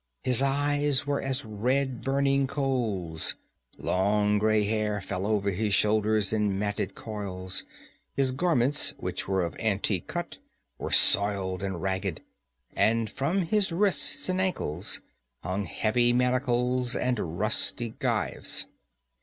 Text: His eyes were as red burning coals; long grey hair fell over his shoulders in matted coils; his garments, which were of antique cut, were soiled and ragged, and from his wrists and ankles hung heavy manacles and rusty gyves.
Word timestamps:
His 0.23 0.41
eyes 0.41 1.05
were 1.05 1.21
as 1.21 1.45
red 1.45 2.01
burning 2.01 2.47
coals; 2.47 3.35
long 3.77 4.39
grey 4.39 4.63
hair 4.63 4.99
fell 4.99 5.27
over 5.27 5.51
his 5.51 5.75
shoulders 5.75 6.33
in 6.33 6.57
matted 6.57 6.95
coils; 6.95 7.67
his 8.15 8.31
garments, 8.31 8.95
which 8.97 9.27
were 9.27 9.43
of 9.45 9.55
antique 9.59 10.07
cut, 10.07 10.39
were 10.79 10.89
soiled 10.89 11.61
and 11.61 11.83
ragged, 11.83 12.23
and 12.75 13.11
from 13.11 13.43
his 13.43 13.71
wrists 13.71 14.27
and 14.27 14.41
ankles 14.41 15.01
hung 15.43 15.65
heavy 15.65 16.13
manacles 16.13 16.95
and 16.95 17.37
rusty 17.39 17.91
gyves. 17.99 18.65